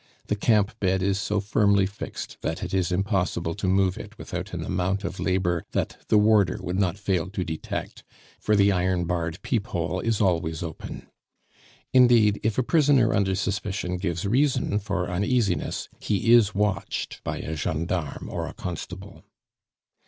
The 0.29 0.35
camp 0.35 0.71
bed 0.79 1.03
is 1.03 1.19
so 1.19 1.39
firmly 1.39 1.85
fixed 1.85 2.37
that 2.41 2.63
it 2.63 2.73
is 2.73 2.91
impossible 2.91 3.53
to 3.53 3.67
move 3.67 3.99
it 3.99 4.17
without 4.17 4.51
an 4.51 4.63
amount 4.65 5.03
of 5.03 5.19
labor 5.19 5.63
that 5.73 5.97
the 6.07 6.17
warder 6.17 6.57
would 6.59 6.79
not 6.79 6.97
fail 6.97 7.29
to 7.29 7.43
detect, 7.43 8.01
for 8.39 8.55
the 8.55 8.71
iron 8.71 9.05
barred 9.05 9.39
peephole 9.43 9.99
is 9.99 10.19
always 10.19 10.63
open. 10.63 11.05
Indeed, 11.93 12.39
if 12.41 12.57
a 12.57 12.63
prisoner 12.63 13.13
under 13.13 13.35
suspicion 13.35 13.97
gives 13.97 14.25
reason 14.25 14.79
for 14.79 15.07
uneasiness, 15.07 15.87
he 15.99 16.33
is 16.33 16.55
watched 16.55 17.23
by 17.23 17.37
a 17.37 17.55
gendarme 17.55 18.27
or 18.27 18.47
a 18.47 18.55
constable. 18.55 19.23